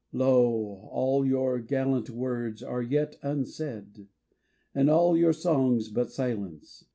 [0.11, 0.89] Lo!
[0.91, 4.07] all your gallant words are yet unsaid,
[4.73, 6.85] And all your songs but silence.